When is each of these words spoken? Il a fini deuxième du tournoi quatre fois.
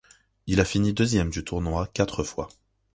Il 0.47 0.59
a 0.59 0.65
fini 0.65 0.93
deuxième 0.93 1.29
du 1.29 1.43
tournoi 1.43 1.85
quatre 1.93 2.23
fois. 2.23 2.49